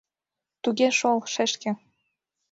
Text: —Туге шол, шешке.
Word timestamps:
—Туге 0.63 0.87
шол, 0.99 1.17
шешке. 1.33 1.71